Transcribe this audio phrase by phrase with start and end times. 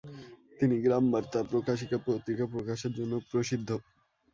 [0.59, 3.69] তিনি গ্রামবার্তা প্রকাশিকা পত্রিকা প্রকাশের জন্যও প্রসিদ্ধ।